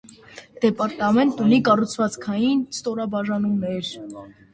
Դեպարտամենտն 0.61 1.43
ունի 1.47 1.59
կառուցվածքային 1.67 2.63
ստորաբաժանումներ։ 2.77 3.93